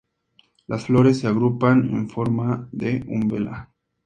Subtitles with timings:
[0.65, 3.71] Las flores se agrupan en forma de umbela.